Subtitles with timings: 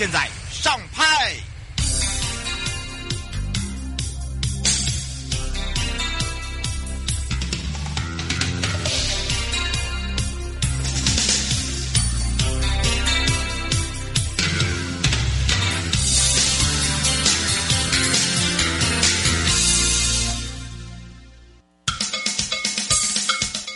[0.00, 1.04] 现在上拍。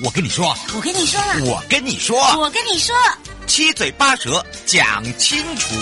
[0.02, 2.94] 我跟你说，我跟你说了，我跟你说，我跟你说。
[3.54, 5.76] 七嘴八舌讲清楚。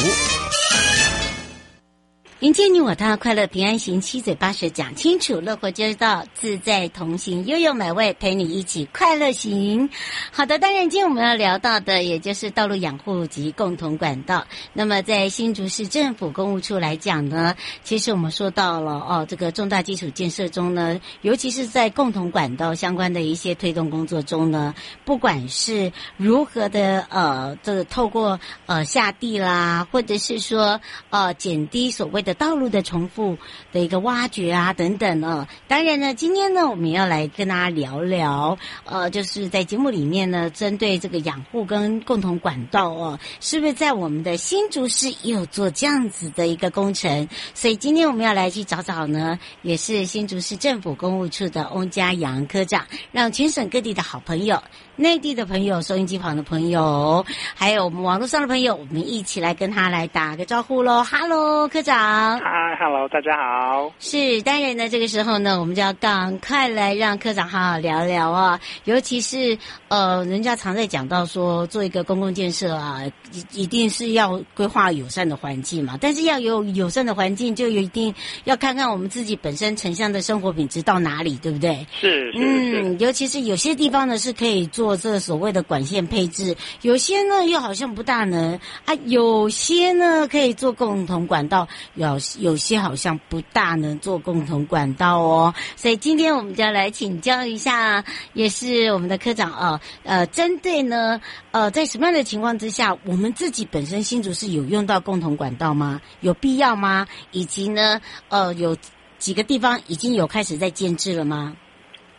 [2.42, 9.88] 迎接你我他，快乐平安行，七嘴八舌讲清楚，乐活街道自在同行，悠悠美味陪你一起快乐行。
[10.32, 14.44] 好的，当然今天我们要聊到的，也就是道路养护及共同管道。
[14.72, 17.54] 那么在新竹市政府公务处来讲呢，
[17.84, 33.36] 其实我们说到了哦，这个重大基础建设中呢，尤其是在共同管道相关的一些推动工作中呢，不管是如何的呃，这个透过呃下地啦，或者是说呃减低所谓的道路的重复
[33.72, 35.46] 的一个挖掘啊，等等哦。
[35.68, 47.28] 当然呢，今天呢，我们要来跟大家聊聊，呃，就是在节目里面呢，针对这个养护跟共同管道哦，是不是在我们的新竹市也有做这样子的一个工程？
[47.54, 54.62] 所以今天我们要来去找找呢，也是新竹市政府公务处的翁家阳科长，让全省各地的好朋友。
[54.94, 57.24] 内地的朋友、收音机旁的朋友，
[57.54, 62.21] 还有我们网络上的朋友，我们一起来跟他来打个招呼喽！Hello，科长。
[62.42, 63.90] 嗨，Hello，大家好。
[63.98, 68.60] 是，当然呢，这个时候呢，我们就要赶快来让科长好好聊聊啊。
[68.84, 69.56] 尤其是
[69.88, 73.00] 呃，人家常在讲到说，做一个公共建设啊，
[73.32, 75.96] 一一定是要规划友善的环境嘛。
[75.98, 81.86] 但是要有友善的环境，就一定要看看我们自己本身城乡的生活品质到哪里，对不对？
[81.98, 84.82] 是，是，嗯，尤其是有些地方呢是可以做。
[84.82, 95.54] 做这所谓的管线配置，有些呢又好像不大能啊，有些呢可以做共同管道，有有些好像不大能做共同管道哦。
[95.76, 101.20] 所以今天我们就要来请教一下，也是我们的科长啊，呃，针对呢，
[101.50, 106.00] 呃，在什么样的情况之下，我们自己本身新竹是有用到共同管道吗？
[106.20, 107.06] 有必要吗？
[107.30, 108.76] 以及呢，呃，有
[109.18, 111.56] 几个地方已经有开始在建制了吗？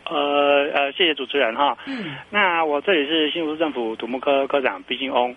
[0.06, 0.14] 呃
[0.74, 1.76] 呃，谢谢主持人哈。
[1.86, 2.14] 嗯。
[2.28, 5.34] 那我这里是新竹市政府土木科科长毕金翁。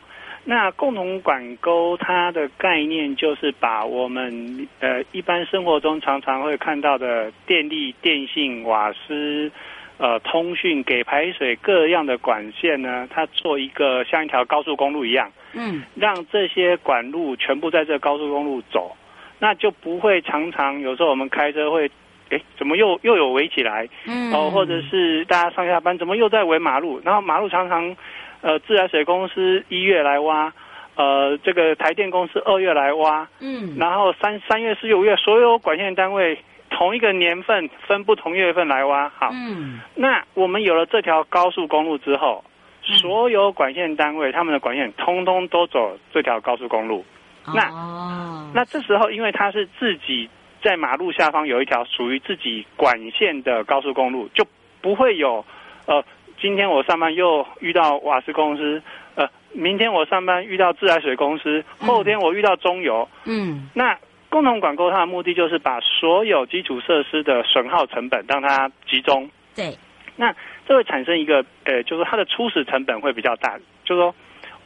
[0.49, 9.51] 那共同管沟它的概念就是把我们呃一般生活中常常会看到的电力、电信、瓦斯、
[9.97, 15.29] 呃通讯、给排水各样的管线呢，它做一个像一条高速公路一样。
[15.51, 15.83] 嗯。
[15.95, 18.95] 让这些管路全部在这高速公路走，
[19.39, 21.91] 那就不会常常有时候我们开车会。
[22.29, 23.87] 哎，怎么又又有围起来？
[24.05, 26.99] 嗯，哦，或者是大家上下班，怎么又在围马路？
[27.05, 27.95] 然后马路常常，
[28.41, 30.53] 呃，自来水公司一月来挖，
[30.95, 36.37] 呃，这个台电公司二月来挖，嗯，然后三三月四月五月，所有管线单位
[36.69, 42.43] 同一个年份分不同月份来挖，好，嗯，那我们有了这条高速公路之后，
[42.81, 47.05] 所有管线单位他们的管线通通都走这条高速公路，
[47.53, 50.29] 那哦，那这时候因为它是自己。
[50.59, 54.43] 在马路下方有一条属于自己管线的高速公路，就
[54.81, 55.45] 不会有，
[55.85, 56.03] 呃，
[56.39, 58.81] 今天我上班又遇到瓦斯公司，
[59.15, 63.97] 呃，明天我上班遇到自来水公司，后天我遇到中油，嗯，那
[64.29, 69.75] 共同管购它的目的就是把所有基础设施的损耗成本让它集中，对，
[70.15, 70.33] 那
[70.67, 74.15] 这会产生一个，呃，就是它的初始成本会比较大，就是说。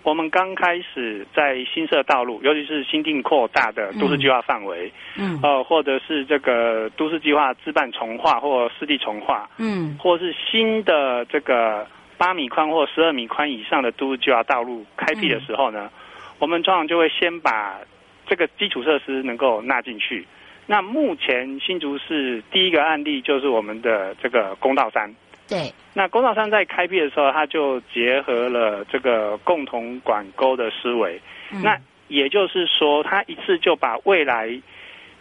[0.04, 11.88] 我们刚开始在新设道路，尤其是新定扩大的都市计划范围，嗯，呃，或者是这个都市计划自办重划或湿地重划，嗯，或是新的这个
[12.18, 17.80] 八米宽或十二米宽以上的都市计划道路开辟的时候呢，嗯，我们通常就会先把
[18.26, 20.26] 这个基础设施能够纳进去。
[20.66, 25.14] 那目前新竹市第一个案例就是我们的这个公道三。
[25.52, 25.74] 对。
[25.94, 31.20] 那公道山在开辟的时候，它就结合了这个共同管沟的思维。
[31.52, 31.78] 嗯、那
[32.08, 34.50] 也就是说，它一次就把未来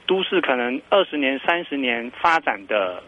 [0.06, 3.02] 都市可能二十年、三十年发展的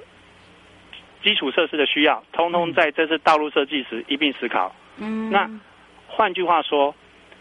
[1.23, 4.75] 基础设施的需要，通通在这次道路设计时一并思考。
[4.99, 5.31] 嗯。
[5.31, 5.49] 那
[6.09, 6.93] 换句话说，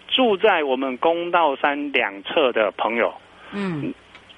[0.07, 3.11] 住在我们公道山两侧的朋友，
[3.53, 3.91] 嗯。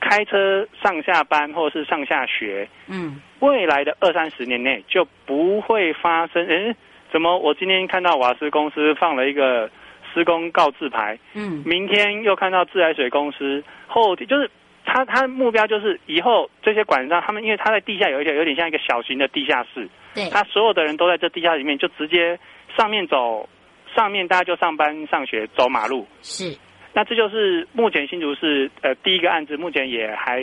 [0.05, 6.45] 开车上下班或是上下学，嗯，未来的二三十年内就不会发生。
[6.47, 6.73] 诶，
[7.11, 9.69] 怎么我今天看到瓦斯公司放了一个
[10.13, 14.49] 施工告示牌，嗯，明天又看到自来水公司，后天就是
[14.85, 22.39] 他他的目标就是以后这些管道他们，因为他在地下有一点有点像一个小型的地下室，对，他所有的人都在这地下里面，就直接
[22.77, 23.49] 上面走，
[23.93, 26.55] 上面大家就上班上学走马路，是。
[26.93, 30.41] 那这就是目前新竹市呃第一个案子，目前也还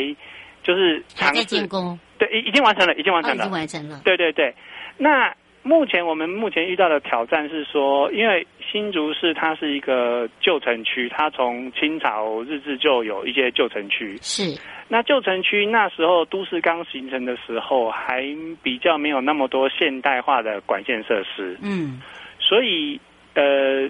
[0.64, 4.00] 就是还在进攻，对，已已经完成了，已经完成了，哦、已经完成了。
[4.05, 4.55] 对对对。
[4.99, 14.19] 那目前我们目前遇到的挑战是说，因为新竹市它是一个旧城区，它从清朝日治就有一些旧城区。
[14.20, 14.55] 是。
[14.88, 18.22] 那旧城区那时候都市刚形成的时候，还
[18.62, 21.56] 比较没有那么多现代化的管线设施。
[21.62, 22.02] 嗯。
[22.38, 23.00] 所以
[23.32, 23.88] 呃，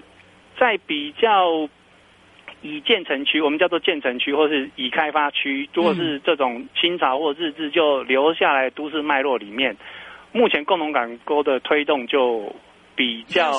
[0.57, 1.67] 在比较。
[2.61, 9.75] 已建成区，我们叫做建成区，或是已开发区，如果是这种清朝或日治就留下来都市脉络里面，
[10.31, 12.55] 目前共同管沟的推动就
[12.95, 13.51] 比较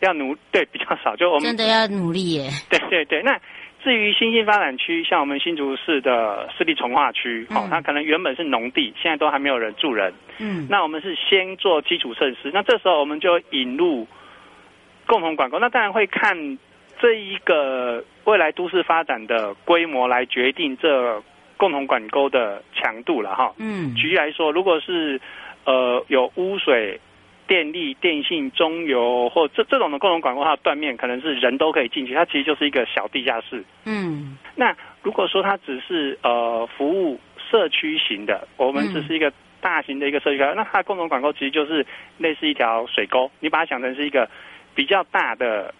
[0.00, 2.50] 要努，对，比较少，就我们真的要努力耶。
[2.68, 3.38] 对对对，那
[3.82, 10.12] 至于新兴发展区，像我们新竹市的市立重化区，哦，它可能原本是农地，现在都还没有人住人。
[10.38, 14.06] 嗯，那我们是先做基础设施，那这时候我们就引入
[15.06, 16.58] 共同管沟，那当然会看。
[17.02, 21.22] 这一个未来都市发展的规模来决定这
[21.56, 23.52] 共同管沟的强度了哈。
[23.58, 25.20] 嗯，举例来说，如果是
[25.64, 27.00] 呃有污水、
[27.46, 33.64] 电力、电信、中油或这这种的共同管沟，它的断面可能是人都可以进去，它其实就是一个小地下室。
[33.84, 37.18] 嗯，那如果说它只是呃服务
[37.50, 41.84] 社区型的，我们只是一个大型的一个社区，那它的共同管沟其实就是
[42.18, 44.28] 类似一条水沟，你把它想成是一个
[44.74, 45.74] 比较大的。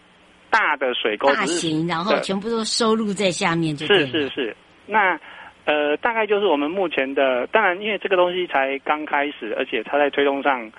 [0.51, 4.57] 大的水沟，大型，然后全部都收录在下面就对，是是是。
[4.87, 5.19] 那
[5.65, 10.71] 呃，大概就是我们目前的，当然，因为这个东西才刚开始，而且它在推动上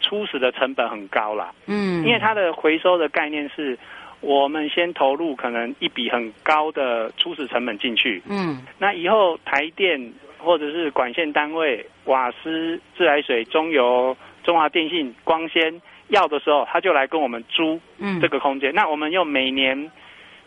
[0.00, 1.52] 初始的成本很高啦。
[1.66, 3.76] 嗯，因为它的回收的概念是，
[4.20, 8.22] 我们先投入可能一笔很高的初始成本进去。
[8.28, 15.80] 嗯，那以后台电或者是管线单位、瓦斯、自来水、中油、中华电信、光纤。
[16.08, 17.80] 要的时候，他就来跟我们租
[18.20, 18.72] 这个空间。
[18.72, 19.90] 嗯、那我们用每年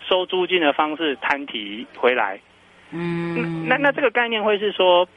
[0.08, 2.40] 收租金的方式摊提回来。
[2.92, 5.08] 嗯，那那这个概念会是说，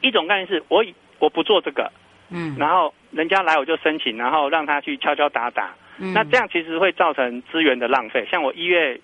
[0.00, 0.84] 一种概念是我
[1.18, 1.92] 我不做这个，
[2.30, 5.74] 嗯，然后人家来我就申请，然后让他去敲敲打打。
[5.98, 8.26] 嗯、那这样其实会造成资源的浪费。
[8.30, 8.98] 像我一月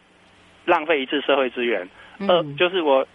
[0.64, 1.86] 浪费一次社会资源，
[2.26, 3.06] 二、嗯、就是我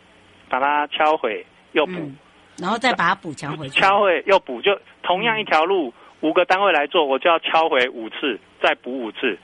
[0.47, 2.15] 把它敲毁又补、嗯，
[2.59, 3.81] 然后再把它补强回去。
[3.81, 5.89] 敲毁又补，就同样一条路。
[5.89, 5.93] 嗯
[6.25, 9.37] 五个单位来做，我就要敲回五次，再补五次。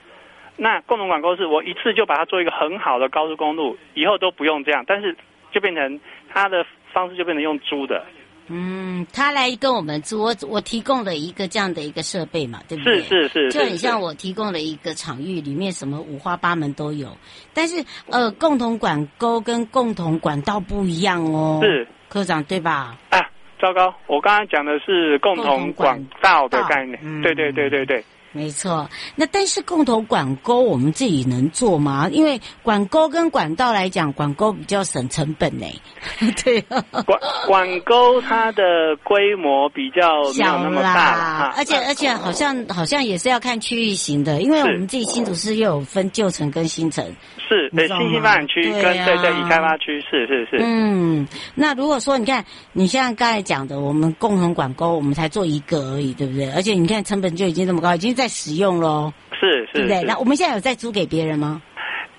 [0.56, 5.16] 那共同管沟是我一次就把它做一个很好的高速公路，以后都不用这样，但是
[5.52, 8.04] 就变成它的方式就变成用租的。
[8.48, 12.98] 嗯，他来跟我们租，我我提供了一个这样的一个设备嘛，对不对？
[13.02, 17.16] 是是是，就很像我提供了一个场域，里面什么五花八门都有。
[17.54, 21.60] 但是呃，共同管沟跟共同管道不一样哦。
[21.62, 22.98] 是科长对吧？
[23.10, 23.20] 啊。
[23.62, 26.98] 糟糕，我刚刚讲的是共同管道的概念。
[27.00, 28.88] 嗯、对对对对对，没错。
[29.14, 32.08] 那但是共同管沟我们自己能做吗？
[32.10, 35.66] 因为管沟跟管道来讲，管沟比较省成本呢。
[36.42, 38.62] 对、啊，管管沟它的
[39.04, 47.04] 规模比较没有那么大小啦，而且而且好像好像也是要看区域型的，因为我们自己新竹市又有分旧城跟新城。
[47.48, 50.58] 是，对，新兴发展区跟对、啊、对，对已开发区是是是。
[50.60, 56.50] 嗯，那如果说你看，你像刚才讲的，我们共同管沟，我们才做一个而已，对不对？
[56.52, 59.12] 而且你看成本就已经这么高，已经在使用喽。
[59.38, 60.02] 是是，对不对？
[60.02, 61.62] 那我们现在有在租给别人吗？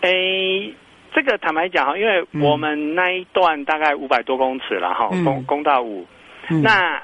[0.01, 0.73] 诶，
[1.13, 6.05] 这个坦白讲哈，因为我们那一段大概五百多公尺了哈，公、嗯、公道五。
[6.49, 7.01] 嗯、那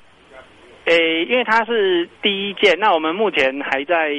[0.86, 4.10] 诶，因为它是第一件，那我们目前还在。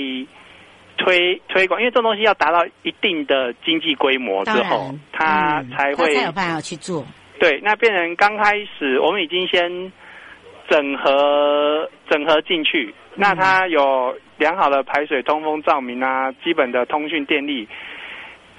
[1.03, 7.07] 推推广，因为这东西要达到一定的经济规模之后，它才会、嗯、才有办法去做。
[7.39, 9.91] 对，那变成刚开始，我们已经先
[10.69, 17.69] 整合整合进去，嗯、那它有良好的排水、通风、照明啊，基本的通讯、电力。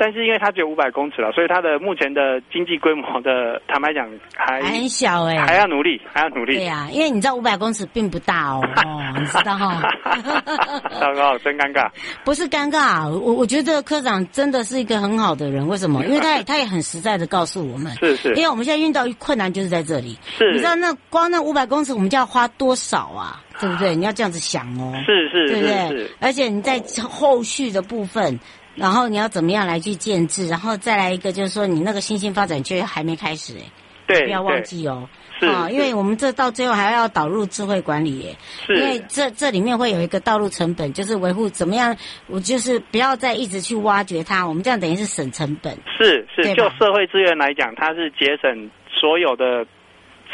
[0.02, 6.56] 但是因为它只有五百公尺了，所以它的目前的经济规模的，坦白讲还还很小哎、欸，还要努力，还要努力。
[6.56, 10.82] 对呀、啊，因为你知道五百公尺并不大哦，哦，你知道哈、哦。
[11.00, 11.88] 糟糕，真尴尬。
[12.24, 16.04] 不是尴尬，我我觉得这个科长真的是一个很好的人，为什么？
[16.06, 23.40] 因为他也他也很实在的告诉我们，是是，因为我们现在遇到困难就是在这里，是，你知道那光那五百公尺我们就要花多少啊？
[23.62, 23.96] 对不对？
[23.96, 25.90] 你要这样子想哦，是是，对不对？
[25.90, 28.40] 是是，而且你在后续的部分。
[28.82, 30.48] 然后你要怎么样来去建制？
[30.48, 33.72] 然后再来一个，就是说你那个新兴发展区还没开始哎，
[34.08, 35.08] 对，不要忘记哦。
[35.40, 41.98] 是啊，因为我们这到最后还要导入智慧管理耶，是，因为这这里面会有一个道路成本，就是维护怎么样，
[42.28, 45.76] 我就是不要再一直去挖掘它，我们这样等于是省成本。
[45.98, 49.66] 是是，就社会资源来讲，它是节省所有的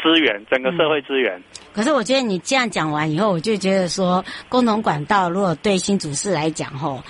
[0.02, 1.38] 资源，整个社会资源。
[1.38, 1.42] 嗯。
[1.72, 7.02] 可是我觉得你这样讲完以后，我就觉得说，共同管道如果对新竹市来讲，吼。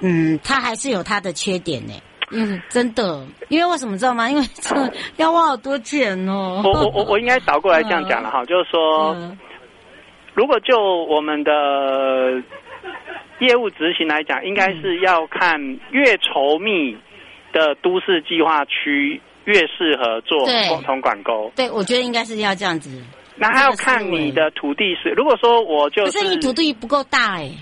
[0.00, 1.92] 嗯，它还是有它的缺点呢。
[2.32, 4.28] 嗯，真的，因为为什么知道吗？
[4.28, 4.74] 因为这
[5.16, 6.60] 要花好多钱哦。
[6.64, 9.38] 我我我我应该倒过来这样讲了哈，嗯、 就是说，嗯、
[10.34, 11.52] 如果就我们的
[13.38, 15.56] 业务执行来讲，应该是要看
[15.92, 16.96] 越稠密
[17.52, 21.52] 的都市计划区越适合做共同管沟。
[21.54, 23.00] 对，我觉得应该是要这样子。
[23.36, 27.52] 那还要看你的土地是，如果说我就是，可是你土地不够大哎。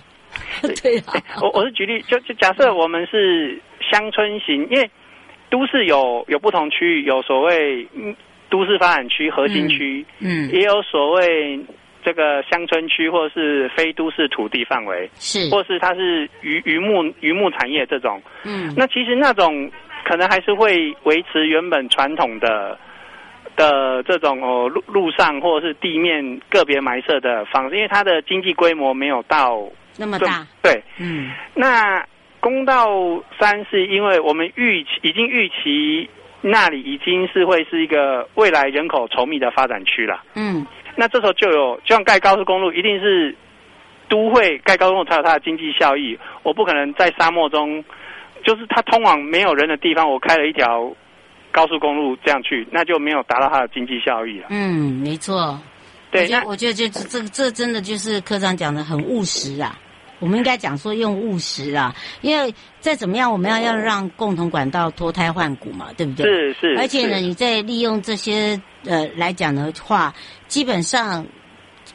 [0.83, 4.91] 对啊， 我我是举例，就就假设我们是乡村型，因为
[5.51, 7.87] 都市有有不同区域，有所谓
[8.51, 10.51] 都市发展区、核心区，嗯，嗯。
[10.51, 11.59] 也有所谓
[12.05, 19.71] 这个乡村区或者是非都市土地范围，是，或是它是渔渔牧渔牧产业这种，嗯，那其实那种
[20.05, 22.79] 可能还是会维持原本传统的
[23.57, 29.69] 的这种哦路路上或者是地面个别埋设的房子，因为它的经济规模没有到。
[29.97, 32.05] 那么大，对，嗯，那
[32.41, 32.89] 公道
[33.39, 36.09] 三是因为我们预期已经预期
[36.43, 43.35] 那里已经是会是一个未来人口稠密的发展区了，嗯，那这时候就有就像盖高速公路，一定是
[44.09, 47.83] 都会盖高速公路才有它的经济效益，我不可能在沙漠中，
[48.45, 50.93] 就是它通往没有人的地方，我开了一条
[51.51, 55.59] 高速公路这样去，那就没有达到它的经济效益了，嗯，没错，
[56.11, 59.79] 对，那我觉得这这这真的就是科长讲的很务实啊。
[60.21, 66.25] 我们应该讲说用务实啊，因为再怎么样，我们要要让共同管道脱胎换骨嘛，对不对？
[66.25, 66.77] 是是。
[66.79, 70.15] 而且呢，你在利用这些呃来讲的话，
[70.49, 71.27] 基本上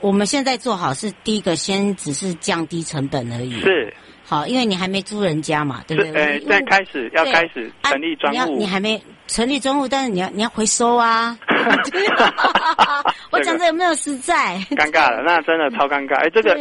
[0.02, 3.60] 我们现在做好是第一个，先只是降低成本而已。
[3.62, 3.94] 是。
[4.26, 6.12] 好，因为你还没租人家嘛，对不对？
[6.14, 11.36] 呃，在开始要开始成立专户，啊，你还没成立专户，但是你要你要回收啊。
[13.32, 14.60] 我讲的有没有实在？
[14.72, 16.16] 尴尬了，那真的超尴尬。
[16.18, 16.54] 哎，这个，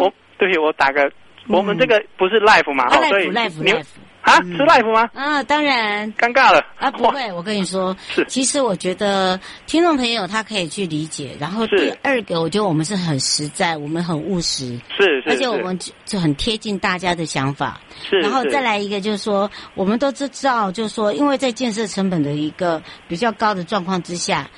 [0.00, 0.12] 我。
[0.40, 1.10] 对不起，我打个，
[1.48, 3.84] 我们这个不是 live 嘛，嗯、所以 live live
[4.22, 5.08] 啊，是 live 吗？
[5.14, 6.62] 啊，当然，尴尬了。
[6.76, 17.80] 啊，不会，我跟你说，是，其实我觉得听众朋友他可以去理解，然后第二个，我觉得我们是很实在，我们很务实，是，是，而且我们就很贴近大家的想法，
[18.10, 24.48] 是，然后再来一个就是说，我们都知道，就是说，因为在建设成本的一个比较高的状况之下。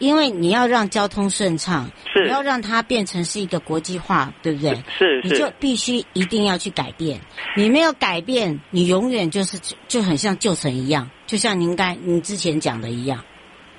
[0.00, 4.74] 因为你要让交通顺畅，是你要让它变成是一个国际化，对不对？
[4.98, 7.20] 是，是你就必须一定要去改变。
[7.54, 13.22] 你没有改变，你永远就是就很像旧城一样，就像您刚您之前讲的一样。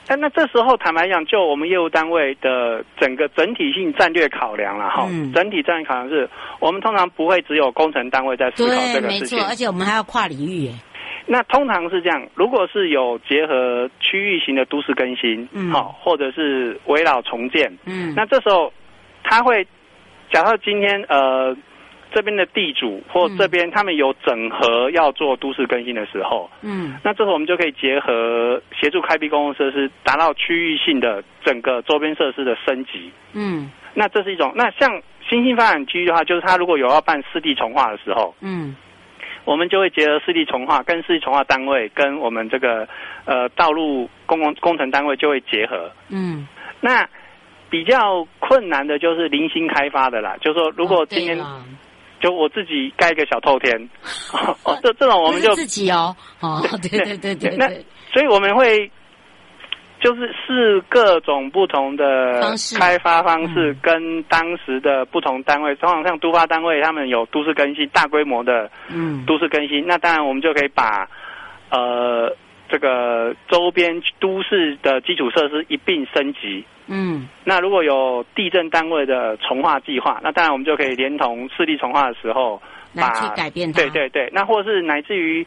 [0.08, 5.08] 但那这时候坦白讲，就我们业务单位的整个整体性战略考量了哈。
[5.10, 5.32] 嗯。
[5.34, 9.38] 整体战略考量是我们通常不会只有工程单位在思考这个事情。
[9.38, 10.74] 没错，而且我们还要跨领域耶。
[11.28, 18.74] 那通常是这样，如果是有结合区域型的都市更新，嗯，好，或者是围绕重建，嗯，那这时候
[19.24, 19.66] 他会，
[20.32, 21.56] 假设今天呃
[22.12, 34.52] 这边的地主或这边他们有整合要做都市更新的时候，嗯，那这时候我们就可以结合协助开辟公共设施，达到区域性的整个周边设施的升级，嗯，那这是一种。
[34.56, 38.76] 那像新兴发展区域的话，就是他如果有要办湿地重划的时候，嗯。
[39.46, 42.88] 我们就会结合湿地重化，跟湿地重化单位跟我们这个
[43.26, 45.92] 呃道路公共工程单位就会结合。
[46.10, 46.48] 嗯，
[46.80, 47.08] 那
[47.70, 51.38] 比较困难的就是零星开发的啦，就是说如果今天
[52.20, 53.90] 就我自己盖一个小透天，
[54.64, 57.68] 哦，这这种我们就自己哦，哦，对对对对对，那
[58.14, 58.92] 所以我们会。
[60.02, 62.42] 就是是各种不同的
[62.80, 69.86] 开发方式，跟当时的不同单位，通常像都发单位，他们有都市更新大规模的，嗯，都市更新。
[69.86, 71.08] 那当然我们就可以把，
[71.70, 72.36] 呃，
[72.68, 76.66] 这个周边都市的基础设施一并升级。
[76.88, 82.60] 嗯，那如果有地震单位的重化计划，那当然我们就可以连同市地重化的时候，
[82.96, 83.82] 把去改变它。
[83.82, 85.46] 对对对，那或是乃至于。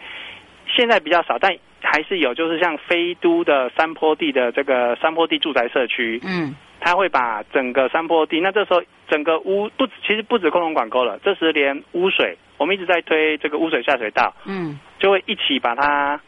[0.74, 16.18] 现在比较少，但还是有，就是像飞都的山坡地的这个山坡地住宅社区，嗯，他会把整个山坡地，那这时候整个污不其实不止共同管沟了，这时连污水，我们一直在推这个污水下水道，嗯，就会一起把它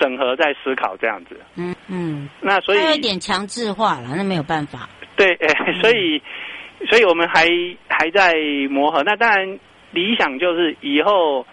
[0.00, 5.48] 整合在思考这样子，嗯嗯，那所以有点强制化了，那没有办法，对，哎，
[5.80, 6.20] 所以
[6.88, 7.46] 所以我们还
[7.88, 8.34] 还在
[8.70, 9.58] 磨合，那当然
[9.92, 11.46] 理想就是以后。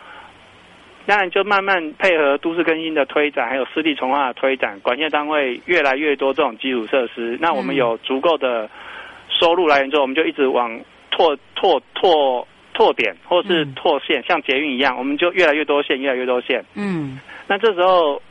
[1.06, 8.70] 当然，就慢慢配合都市更新的推展，还有湿地重化的推展，管线单位越来越多这种基础设施，那我们有足够的
[9.28, 10.80] 收入来源之后，我们就一直往
[11.12, 16.64] 拓拓拓拓点，或是拓线，嗯、像捷运一样，我们就越来越多线，越来越多线。
[16.76, 18.22] 嗯，那这时候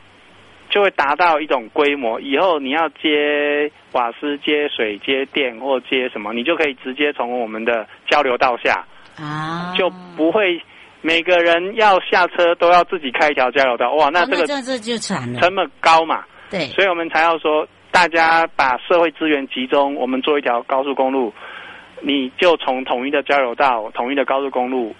[0.71, 8.83] 就会达到一种规模，以后你要接瓦斯、接水、接电或接什么，你就可以直接从我们的交流道下
[9.15, 10.59] 啊，就不会。
[11.03, 16.23] 每个人要下车都要自己开一条交流道，哇，那这个这就惨了，成本高嘛。
[16.49, 21.31] 对，所以我们才要说，大家把社会资源集中，我们做一条高速公路，
[22.01, 24.95] 你就从统一的交流道、统一的高速公路，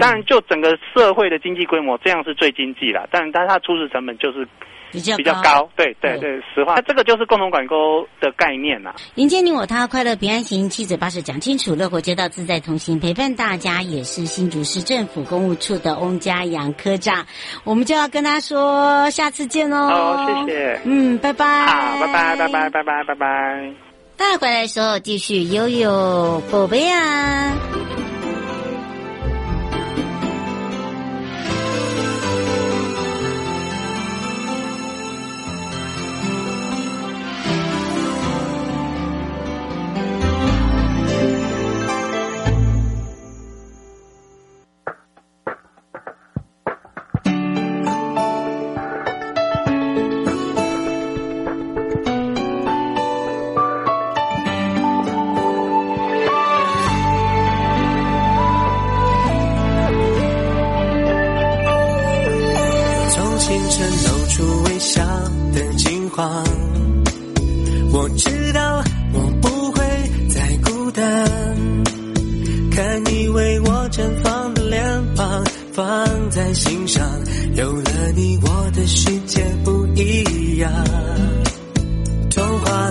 [0.00, 3.08] 当然就整个社会的经济规模，这样是最经济了。
[3.12, 4.48] 但但它初始成本就是。
[4.94, 8.94] 比较比较高，对对对，实话，那这个就是共同管沟的概念呐、啊。
[9.16, 17.26] 迎接你我他，快乐平安行，七嘴八舌讲清楚，乐活街道自在同行，陪伴大家也是新竹市政府公务处的翁家阳科长，
[17.64, 19.88] 我们就要跟他说下次见喽。
[19.88, 20.80] 好，谢谢。
[20.84, 21.66] 嗯，拜拜。
[21.66, 23.72] 好，拜拜，拜拜，拜拜，拜拜。
[24.16, 27.52] 大家回来的时候继续悠悠宝贝啊。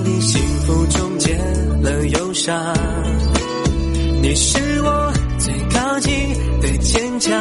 [0.04, 1.36] 你幸福中结
[1.82, 2.74] 了忧伤。
[4.22, 6.12] 你是我最靠近
[6.62, 7.32] 的坚强，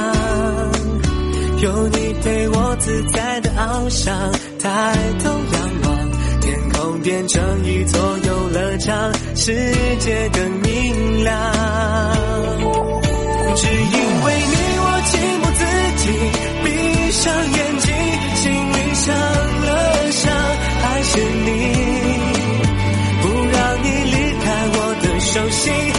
[1.61, 9.53] 有你陪我自在的翱翔，抬头仰望，天空变成一座游乐场，世
[9.98, 11.35] 界更明亮。
[13.57, 15.61] 只因为你，我情不自
[15.98, 16.05] 禁
[16.64, 16.66] 闭
[17.12, 17.81] 上眼睛。
[25.64, 25.91] say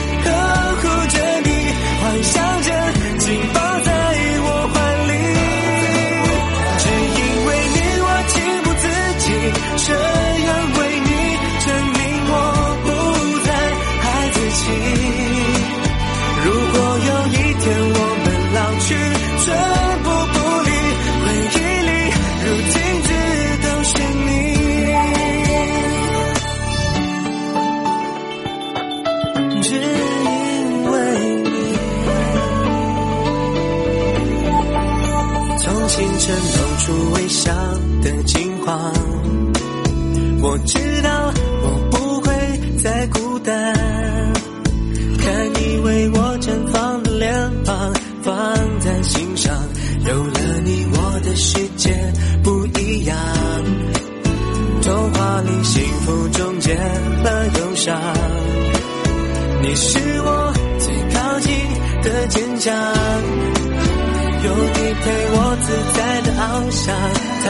[65.03, 66.95] 陪我自在的翱翔，
[67.43, 67.45] 抬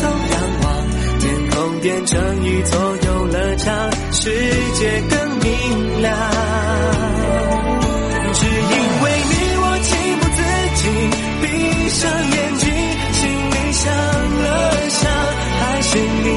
[0.00, 0.66] 头仰望
[1.18, 2.12] 天空变成
[2.44, 4.22] 一座游乐场，世
[4.74, 5.48] 界更明
[6.02, 6.12] 亮，
[8.34, 10.38] 只因为你，我情不自
[10.76, 10.82] 禁
[11.40, 11.44] 闭
[11.88, 12.68] 上眼睛，
[13.14, 13.18] 心
[13.50, 13.80] 里想
[14.42, 14.46] 了
[14.90, 15.00] 想，
[15.58, 16.28] 还是你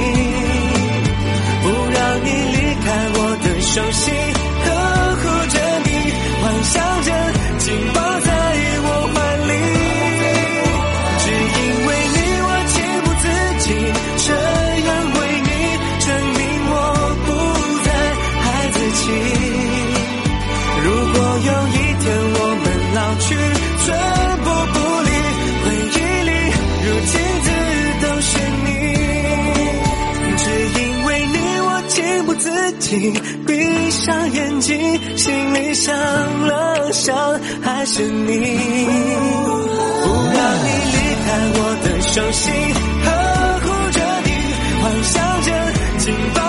[1.62, 4.33] 不让你离开我的手心。
[32.36, 33.13] 自己，
[33.46, 35.96] 闭上眼睛，心里想
[36.48, 37.15] 了想，
[37.62, 38.34] 还是你。
[40.04, 42.52] 不让你离开我的手心，
[43.04, 43.08] 呵
[43.62, 44.30] 护着你，
[44.82, 45.48] 幻想着
[46.00, 46.39] 紧抱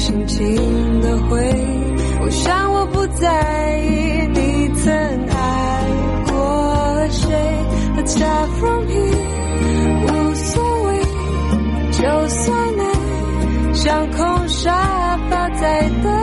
[0.00, 2.20] 心情的回忆。
[2.22, 4.90] 我想我不在意你曾
[5.28, 5.84] 爱
[6.26, 7.28] 过谁
[7.96, 8.94] ，But far from me，
[10.06, 10.88] 无所谓。
[11.92, 16.19] 就算爱像空沙发在等。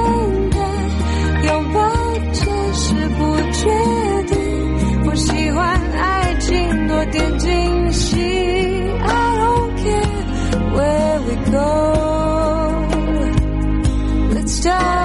[14.67, 14.96] 悠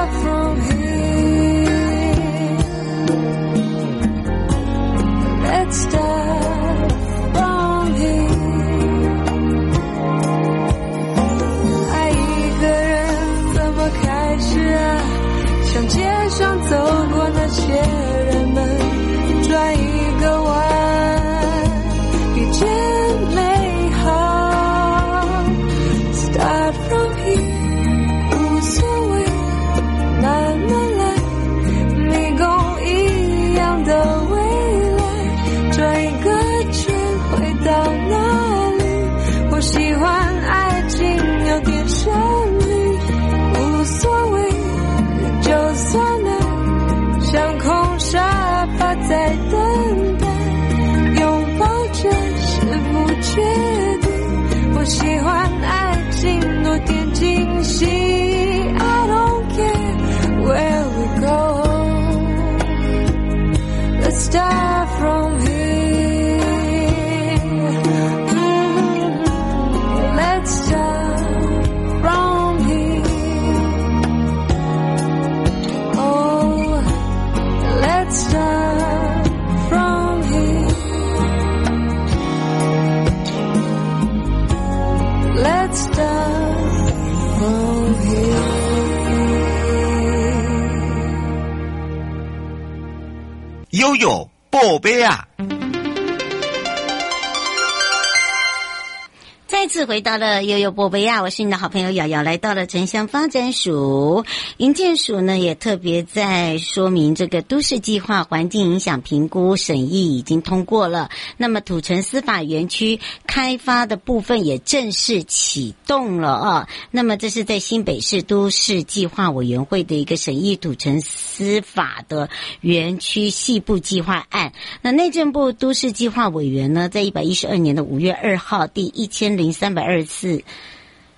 [99.93, 104.25] 回到了悠悠波贝亚，我是你的好朋友瑶瑶，来到了城乡发展署
[104.57, 116.69] 营建署呢，也特别在说明这个都市计划环境影响评估审议已经通过了，那么土城司法园区开发的部分也正式启动了啊。
[116.91, 122.31] 那么这是在新北市都市计划委员会的一个审议土城司法的
[122.63, 124.55] 园区细部计划案。
[124.81, 130.42] 那内政部都市计划委员呢，在一百一十二年的五月二号第一千零三百二次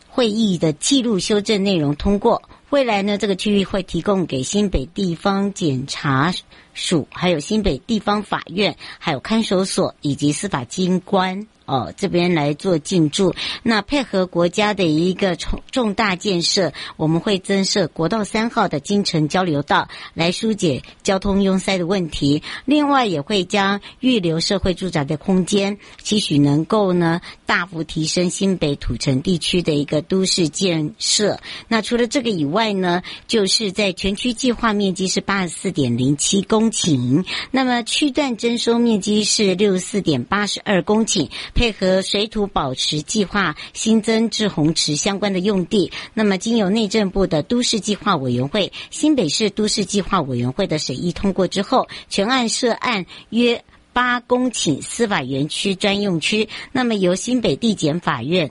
[0.08, 2.42] 会议的记录修正内容通过。
[2.70, 6.32] 未来呢，这个区域会提供给新北地方检察
[6.74, 11.46] 署、还有新北地方法院、还有看守所以及司法机关。
[11.66, 22.42] 哦，这边来做进驻，那配合国家的一个重重大建设，我们会增设国道三号的金城交流道，来疏解交通拥塞的问题。
[22.66, 31.40] 另外，也会将预留社会住宅的空间，期许能够呢大幅提升新北土城地区的一个都市建设。
[31.66, 41.28] 那除了这个以外呢，就是在全区计划面积是八十四点零七公公顷，那么区段征收面积是六十四点八十二公顷。
[41.54, 58.50] 配合水土保持计划新增至洪池相关的用地，那么经由内政部的都市计划委员会、新北市都市计划委员会的审议通过之后，全案涉案约八公顷司法园区专用区，那么由新北地检法院。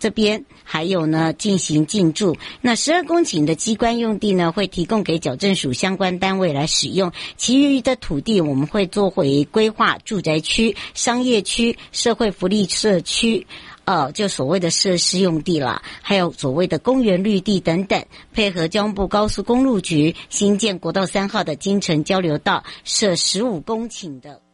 [0.00, 2.36] 这边还有呢，进行进驻。
[2.60, 7.12] 那十二公顷的机关用地呢，会提供给矫正署相关单位来使用。
[7.36, 13.46] 其余的土地，我们会做回规划住宅区、商业区、社会福利社区，
[13.84, 18.04] 呃，就所谓的设施用地了，还有所谓的公园绿地等等。
[18.34, 24.45] 配合交通部高速公路局新建国道三号的金城交流道，设十五公顷的。